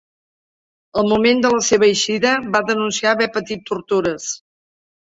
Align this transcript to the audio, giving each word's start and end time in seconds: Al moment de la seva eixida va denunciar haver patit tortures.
Al 1.01 1.09
moment 1.11 1.43
de 1.45 1.51
la 1.57 1.61
seva 1.69 1.89
eixida 1.91 2.35
va 2.57 2.65
denunciar 2.73 3.13
haver 3.17 3.31
patit 3.39 3.67
tortures. 3.73 4.33